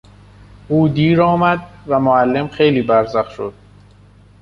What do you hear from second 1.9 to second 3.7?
معلم خیلی برزخ شد.